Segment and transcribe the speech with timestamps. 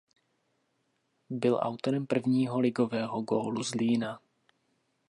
[1.29, 4.21] Byl autorem prvního ligového gólu Zlína.